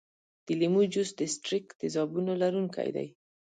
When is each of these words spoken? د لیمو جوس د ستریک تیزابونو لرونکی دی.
د 0.45 0.47
لیمو 0.59 0.81
جوس 0.93 1.09
د 1.19 1.21
ستریک 1.33 1.65
تیزابونو 1.79 2.31
لرونکی 2.41 2.89
دی. 2.95 3.07